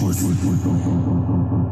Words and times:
choice. 0.00 1.69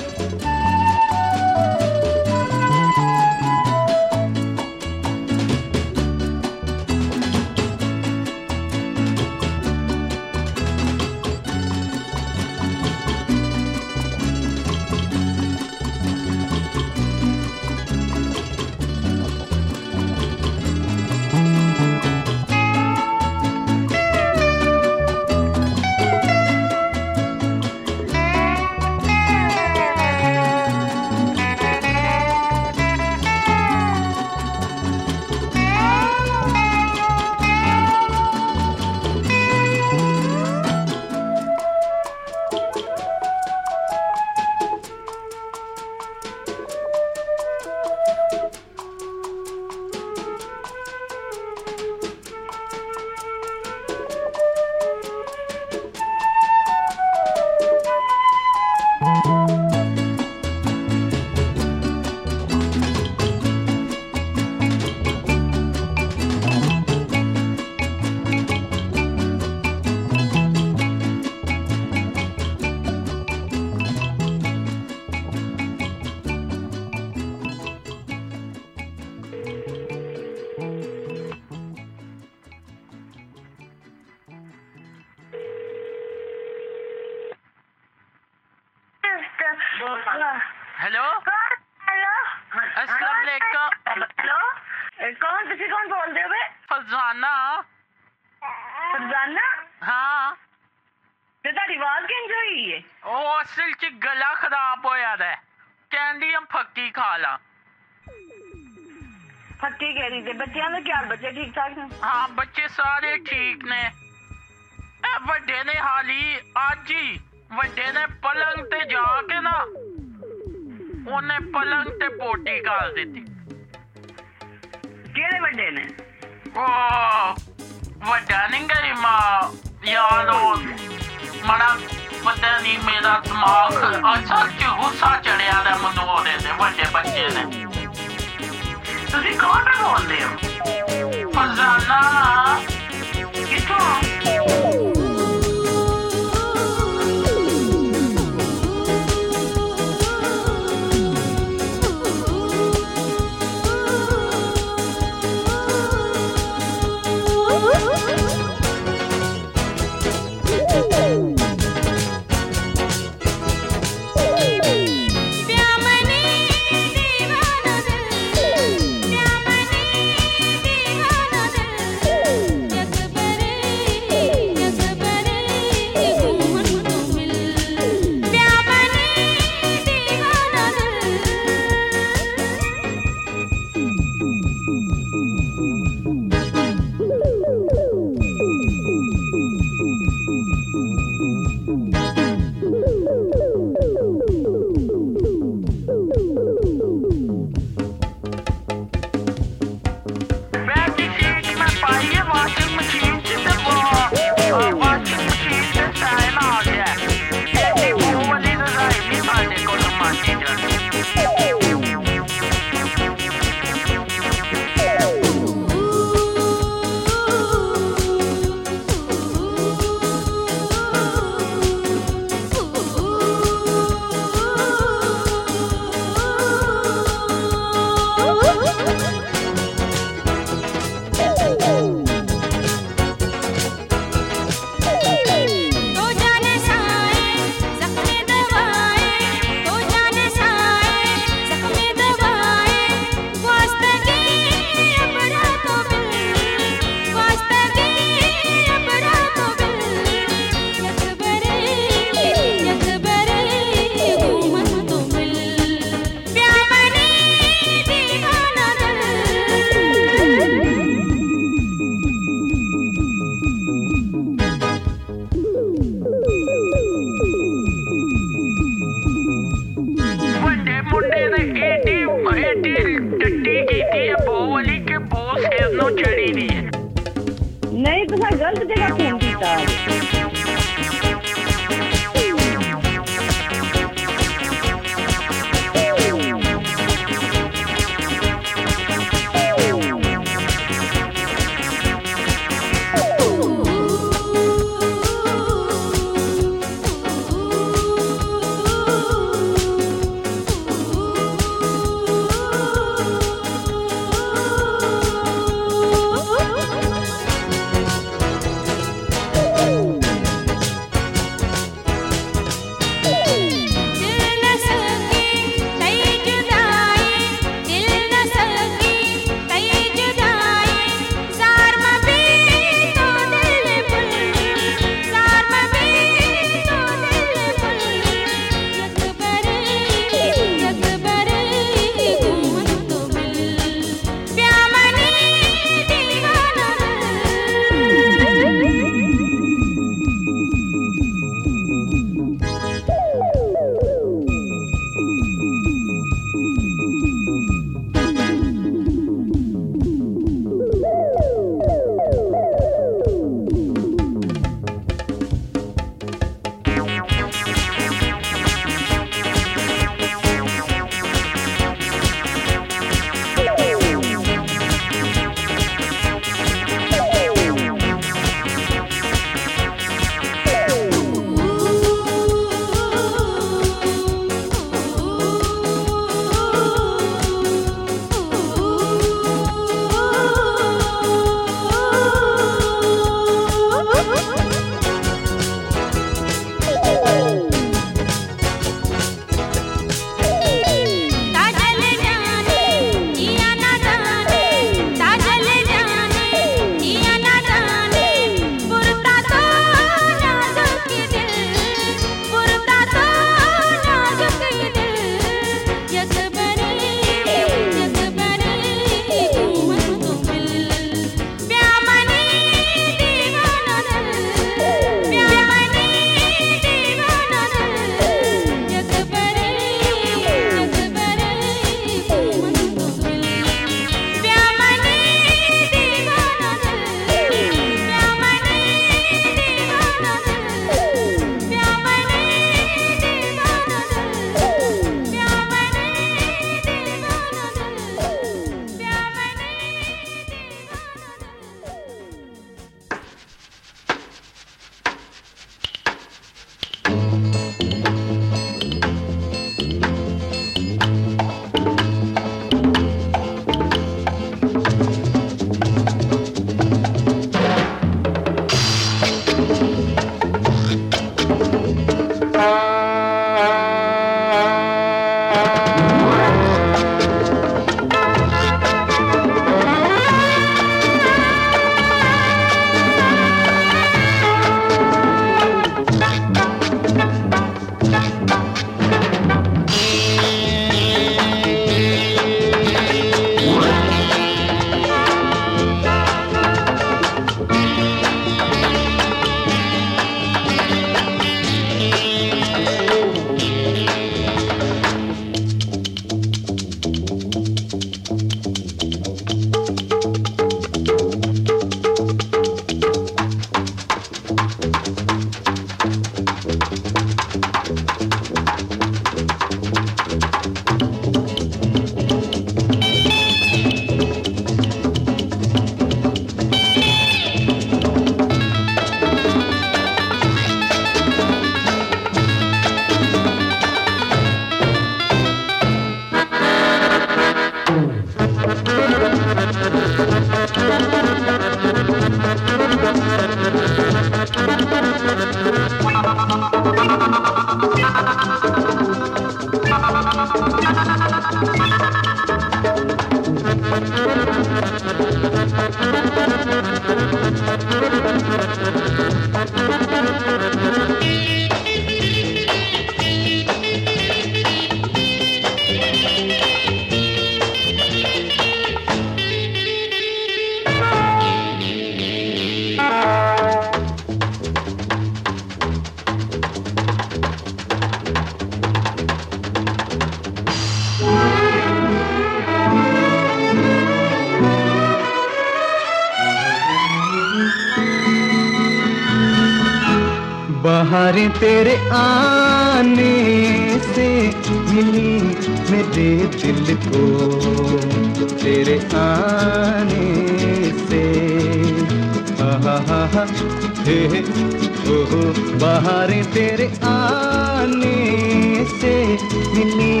بہار 595.58 596.08
تیرے 596.32 596.66
آنے 596.82 598.64
سے 598.80 599.16
ملی 599.54 600.00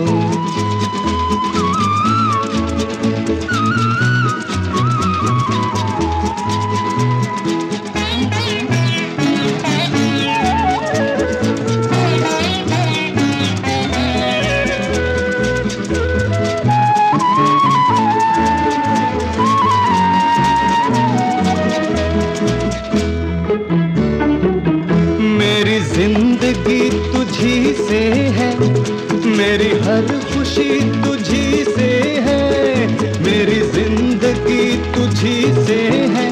میری 29.53 29.71
ہر 29.85 30.05
خوشی 30.33 30.79
تجھی 31.03 31.63
سے 31.75 31.89
ہے، 32.25 32.87
میری 33.19 33.59
زندگی 33.73 34.81
تجھی 34.91 35.51
سے 35.65 35.77
ہے، 36.15 36.29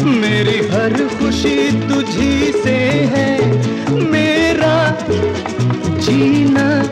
میری 0.00 0.58
ہر 0.72 0.96
خوشی 1.18 1.58
تجھی 1.88 2.52
سے 2.62 2.76
ہے، 3.12 3.36
میرا 3.88 4.76
جینا 5.98 6.82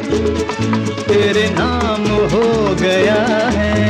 تیرے 1.06 1.46
نام 1.58 2.04
ہو 2.32 2.74
گیا 2.80 3.22
ہے۔ 3.54 3.80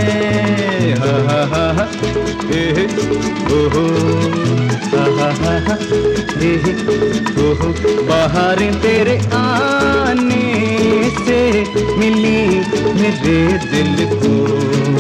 بہار 8.09 8.59
تیرے 8.83 9.19
آنے 9.33 10.42
ملی 12.03 12.61
میرے 12.95 13.57
دل 13.73 14.05
کو۔ 14.23 14.92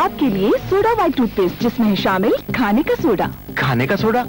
آپ 0.00 0.18
کے 0.18 0.26
لیے 0.26 0.50
سوڈا 0.70 0.88
وائٹ 0.98 1.16
ٹوتھ 1.16 1.36
پیسٹ 1.36 1.62
جس 1.62 1.80
میں 1.80 1.94
شامل 1.94 2.30
کھانے 2.52 2.82
کا 2.82 2.94
سوڈا۔ 3.02 3.26
کھانے 3.54 3.86
کا 3.86 3.96
سوڈا؟ 3.96 4.22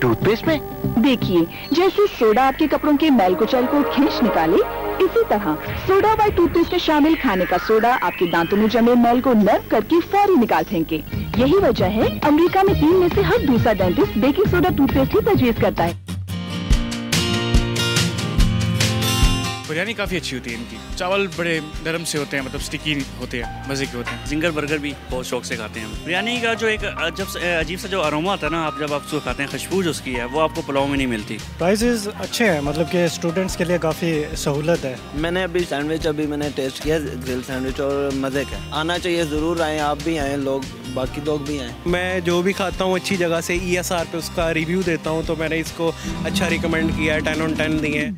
ٹوتھ 0.00 0.24
پیسٹ 0.24 0.46
میں؟ 0.46 0.58
دیکھیے 0.96 1.38
جیسے 1.70 2.02
سوڈا 2.18 2.46
آپ 2.46 2.58
کے 2.58 2.66
کپڑوں 2.70 2.96
کے 2.96 3.10
میل 3.10 3.34
کچل 3.38 3.64
کو 3.70 3.82
کھینچ 3.94 4.22
نکالے 4.22 4.56
اسی 5.04 5.20
طرح 5.28 5.54
سوڈا 5.86 6.08
وائٹ 6.08 6.36
ٹوتھ 6.36 6.54
پیسٹ 6.54 6.70
میں 6.70 6.78
شامل 6.78 7.14
کھانے 7.22 7.44
کا 7.50 7.56
سوڈا 7.66 7.96
آپ 8.00 8.18
کے 8.18 8.26
دانتوں 8.32 8.58
میں 8.58 8.68
جمے 8.72 8.94
میل 8.94 9.20
کو 9.20 9.32
نرم 9.32 9.68
کر 9.68 9.80
کے 9.88 9.96
فوری 10.10 10.40
نکال 10.40 10.62
پھینکے 10.68 11.00
یہی 11.36 11.56
وجہ 11.56 11.84
ہے 11.84 12.08
امریکہ 12.22 12.64
میں 12.66 12.74
تین 12.74 12.94
میں 12.94 13.08
سے 13.14 13.20
ہر 13.20 13.46
دوسرا 13.48 13.72
dentist 13.72 14.18
baking 14.18 14.50
soda 14.50 14.68
tooth 14.76 14.94
paste 14.94 15.14
ہی 15.14 15.20
تجویز 15.20 15.54
کرتا 15.60 15.84
ہے۔ 15.84 16.11
بریانی 19.72 19.92
کافی 19.92 20.16
اچھی 20.16 20.38
ہوتی 20.38 20.50
ہے 20.50 20.56
ان 20.56 20.64
کی۔ 20.70 20.76
چاول 20.96 21.26
بڑے 21.36 21.60
نرم 21.82 22.04
سے 22.04 22.18
ہوتے 22.18 22.36
ہیں 22.36 22.44
مطلب 22.44 22.60
اسٹکی 22.60 23.00
ہوتے 23.18 23.42
ہیں 23.42 23.62
مزے 23.68 23.84
کے 23.86 23.96
ہوتے 23.96 24.16
ہیں۔ 24.16 24.26
زنگر 24.26 24.50
برگر 24.50 24.78
بھی 24.78 24.92
بہت 25.10 25.26
شوق 25.26 25.44
سے 25.44 25.56
کھاتے 25.56 25.80
ہیں 25.80 25.86
بریانی 26.04 26.40
کا 26.42 26.54
جو 26.54 26.66
ایک 26.66 26.80
عجب 26.84 27.28
سے 27.28 27.54
عجیب 27.60 27.80
سا 27.80 27.88
جو 27.88 28.04
اروما 28.04 28.32
آتا 28.32 28.46
ہے 28.46 28.50
نا 28.52 28.66
آپ 28.66 28.74
جب 28.78 28.94
آپ 28.94 29.00
اس 29.04 29.10
کو 29.10 29.20
کھاتے 29.20 29.42
ہیں 29.42 29.50
خوشبو 29.50 29.82
جو 29.82 29.90
اس 29.90 30.00
کی 30.00 30.16
ہے 30.16 30.24
وہ 30.24 30.40
آپ 30.40 30.50
کو 30.54 30.62
پلاؤ 30.66 30.86
میں 30.86 30.96
نہیں 30.96 31.06
ملتی۔ 31.06 31.36
پرائزز 31.58 32.08
اچھے 32.18 32.52
ہیں 32.52 32.60
مطلب 32.60 32.90
کہ 32.90 33.04
اسٹوڈنٹس 33.04 33.56
کے 33.56 33.64
لیے 33.64 33.78
کافی 33.78 34.24
سہولت 34.36 34.84
ہے۔ 34.84 34.96
میں 35.14 35.30
نے 35.30 35.42
ابھی 35.42 35.60
سینڈوچ 35.68 36.06
ابھی 36.06 36.26
میں 36.26 36.36
نے 36.36 36.48
ٹیسٹ 36.54 36.82
کیا 36.82 36.98
گرل 36.98 37.40
سینڈوچ 37.46 37.80
اور 37.80 38.10
مزے 38.14 38.44
کا۔ 38.50 38.58
آنا 38.70 38.98
چاہیے 38.98 39.24
ضرور 39.24 39.60
آئیں۔ 39.60 39.78
آپ 39.80 39.98
بھی 40.04 40.18
آئیں 40.18 40.36
لوگ 40.36 40.60
باقی 40.94 41.20
لوگ 41.24 41.38
بھی 41.38 41.60
آئیں۔ 41.60 41.72
میں 41.86 42.20
جو 42.20 42.42
بھی 42.42 42.52
کھاتا 42.52 42.84
ہوں 42.84 42.94
اچھی 42.94 43.16
جگہ 43.16 43.40
سے 43.40 43.52
ای 43.52 43.76
ایس 43.76 43.92
آر 43.92 44.04
پہ 44.10 44.16
اس 44.16 44.30
کا 44.34 44.54
ریویو 44.54 44.82
دیتا 44.86 45.10
ہوں 45.10 45.22
تو 45.26 45.36
میں 45.36 45.48
نے 45.48 45.60
اس 45.60 45.72
کو 45.76 45.92
اچھا 46.24 46.50
ریکمینڈ 46.50 46.90
کیا 46.96 47.14
ہے 47.14 47.20
ٹین 47.20 47.42
آن 47.42 47.52
ٹین 47.52 47.82
دیے۔ 47.82 48.00
ہیں 48.00 48.10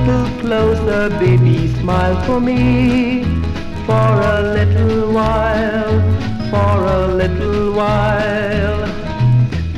little 0.00 0.40
closer, 0.40 1.08
baby, 1.18 1.68
smile 1.80 2.20
for 2.24 2.40
me. 2.40 3.24
For 3.86 4.12
a 4.36 4.40
little 4.54 5.12
while, 5.12 6.00
for 6.50 6.84
a 6.86 7.06
little 7.08 7.72
while. 7.72 8.80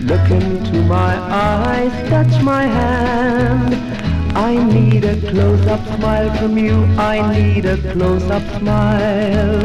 Look 0.03 0.31
into 0.31 0.83
my 0.83 1.15
eyes, 1.31 1.93
touch 2.09 2.43
my 2.43 2.65
hand. 2.65 3.75
I 4.37 4.57
need 4.57 5.05
a 5.05 5.19
close-up 5.31 5.85
smile 5.97 6.35
from 6.39 6.59
you. 6.59 6.85
I 6.99 7.17
need 7.35 7.65
a 7.65 7.77
close-up 7.93 8.43
smile. 8.59 9.63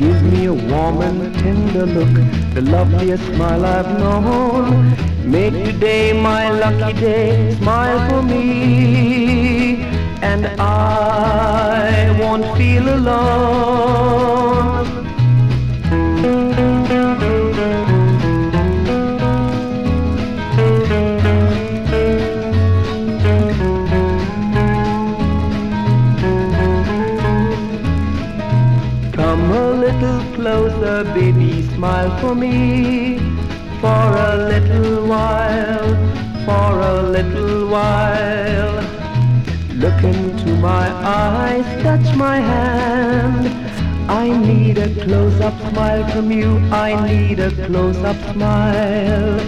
Give 0.00 0.22
me 0.22 0.46
a 0.46 0.54
warm 0.54 1.02
and 1.02 1.34
tender 1.34 1.84
look, 1.84 2.14
the 2.54 2.62
loveliest 2.62 3.22
smile 3.34 3.66
I've 3.66 3.98
known. 3.98 4.96
Make 5.30 5.52
today 5.52 6.14
my 6.14 6.48
lucky 6.48 6.98
day, 6.98 7.54
smile 7.56 8.08
for 8.08 8.22
me, 8.22 9.82
and 10.22 10.46
I 10.58 12.16
won't 12.18 12.46
feel 12.56 12.88
alone. 12.88 13.80
Smile 31.80 32.14
for 32.20 32.34
me. 32.34 33.18
For 33.80 34.06
a 34.28 34.36
little 34.52 35.06
while, 35.06 35.92
for 36.44 36.72
a 36.92 37.02
little 37.16 37.68
while. 37.74 38.74
Look 39.82 40.04
into 40.04 40.50
my 40.56 40.86
eyes, 41.24 41.64
touch 41.82 42.14
my 42.16 42.36
hand. 42.38 43.44
I 44.10 44.28
need 44.28 44.76
a 44.76 44.90
close-up 45.04 45.56
smile 45.70 46.06
from 46.12 46.30
you. 46.30 46.58
I 46.70 46.90
need 47.10 47.40
a 47.40 47.50
close-up 47.66 48.18
smile. 48.34 49.40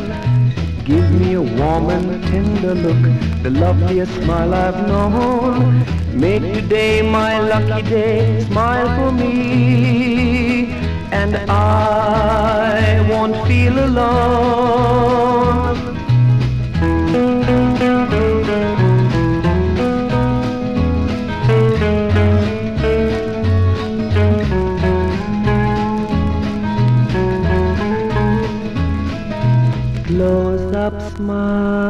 Give 0.87 1.09
me 1.21 1.35
a 1.35 1.43
warm 1.43 1.91
and 1.91 2.25
tender 2.31 2.75
look, 2.75 3.03
the 3.43 3.51
loveliest 3.51 4.15
smile 4.23 4.55
I've 4.55 4.81
known. 4.89 5.85
Make 6.19 6.55
today 6.55 7.03
my 7.03 7.41
lucky 7.41 7.83
day, 7.91 8.41
smile 8.49 8.89
for 8.97 9.13
me, 9.13 10.72
and 11.13 11.37
I 11.51 13.07
won't 13.11 13.37
feel 13.47 13.79
alone. 13.79 14.93
Close 30.07 30.75
up 30.75 31.01
smile. 31.17 31.82